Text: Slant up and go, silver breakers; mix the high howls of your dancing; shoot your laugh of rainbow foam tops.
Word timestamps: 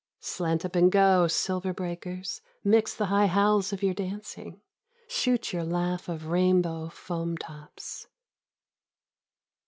Slant 0.19 0.65
up 0.65 0.75
and 0.75 0.91
go, 0.91 1.27
silver 1.27 1.75
breakers; 1.75 2.41
mix 2.63 2.91
the 2.91 3.05
high 3.05 3.27
howls 3.27 3.71
of 3.71 3.83
your 3.83 3.93
dancing; 3.93 4.59
shoot 5.07 5.53
your 5.53 5.63
laugh 5.63 6.09
of 6.09 6.25
rainbow 6.25 6.89
foam 6.89 7.37
tops. 7.37 8.07